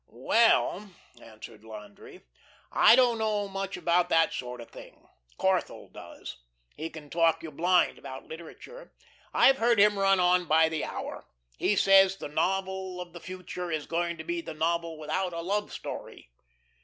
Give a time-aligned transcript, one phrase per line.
[0.07, 0.89] "Well,"
[1.21, 2.21] answered Landry,
[2.71, 5.07] "I don't know much about that sort of thing.
[5.37, 6.37] Corthell does.
[6.75, 8.95] He can talk you blind about literature.
[9.31, 11.27] I've heard him run on by the hour.
[11.59, 15.41] He says the novel of the future is going to be the novel without a
[15.41, 16.31] love story."